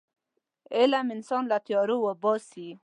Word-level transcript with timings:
علم 0.77 1.07
انسان 1.15 1.43
له 1.51 1.57
تیارو 1.67 1.95
وباسي. 2.05 2.69